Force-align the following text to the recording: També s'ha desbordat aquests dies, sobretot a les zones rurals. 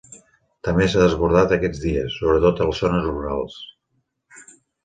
També 0.67 0.87
s'ha 0.93 1.03
desbordat 1.03 1.53
aquests 1.59 1.83
dies, 1.85 2.17
sobretot 2.21 2.65
a 2.65 2.67
les 2.71 2.83
zones 2.87 3.07
rurals. 3.11 3.63